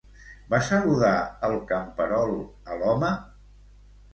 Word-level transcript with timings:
Va 0.53 0.59
saludar 0.69 1.11
el 1.49 1.53
camperol 1.73 2.33
a 2.77 2.81
l'home? 2.81 3.13